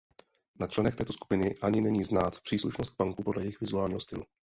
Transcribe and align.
Na 0.59 0.67
členech 0.67 0.95
této 0.95 1.13
skupiny 1.13 1.55
ani 1.61 1.81
není 1.81 2.03
znát 2.03 2.41
příslušnost 2.41 2.89
k 2.89 2.95
punku 2.97 3.23
podle 3.23 3.41
jejich 3.43 3.61
vizuálního 3.61 3.99
stylu. 3.99 4.23